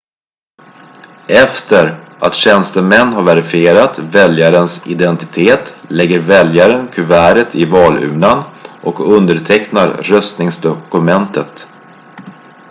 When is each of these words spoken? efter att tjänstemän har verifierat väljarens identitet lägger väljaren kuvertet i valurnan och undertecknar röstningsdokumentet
efter 1.27 1.99
att 2.19 2.35
tjänstemän 2.35 3.13
har 3.13 3.23
verifierat 3.23 3.99
väljarens 3.99 4.87
identitet 4.87 5.75
lägger 5.89 6.19
väljaren 6.19 6.87
kuvertet 6.87 7.55
i 7.55 7.65
valurnan 7.65 8.43
och 8.83 8.99
undertecknar 9.15 9.87
röstningsdokumentet 9.89 11.67